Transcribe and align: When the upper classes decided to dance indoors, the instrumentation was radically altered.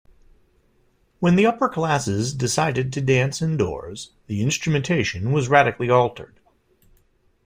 When 1.19 1.35
the 1.35 1.45
upper 1.45 1.69
classes 1.69 2.33
decided 2.33 2.91
to 2.93 3.01
dance 3.01 3.39
indoors, 3.39 4.13
the 4.25 4.41
instrumentation 4.41 5.31
was 5.31 5.47
radically 5.47 5.91
altered. 5.91 6.39